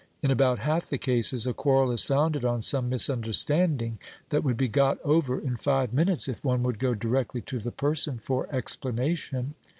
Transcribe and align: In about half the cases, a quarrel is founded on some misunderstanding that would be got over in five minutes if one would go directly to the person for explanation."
In 0.23 0.31
about 0.31 0.57
half 0.57 0.87
the 0.87 0.97
cases, 0.97 1.45
a 1.45 1.53
quarrel 1.53 1.91
is 1.91 2.03
founded 2.03 2.43
on 2.43 2.63
some 2.63 2.89
misunderstanding 2.89 3.99
that 4.31 4.43
would 4.43 4.57
be 4.57 4.67
got 4.67 4.97
over 5.03 5.39
in 5.39 5.57
five 5.57 5.93
minutes 5.93 6.27
if 6.27 6.43
one 6.43 6.63
would 6.63 6.79
go 6.79 6.95
directly 6.95 7.41
to 7.41 7.59
the 7.59 7.71
person 7.71 8.17
for 8.17 8.47
explanation." 8.51 9.53